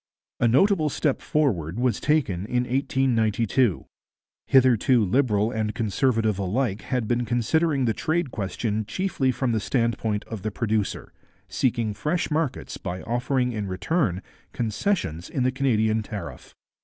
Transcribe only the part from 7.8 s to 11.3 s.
the trade question chiefly from the standpoint of the producer,